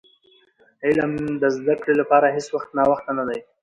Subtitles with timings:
[0.81, 1.11] د علم
[1.55, 3.39] زدي کړي لپاره هيڅ وخت ناوخته نه دي.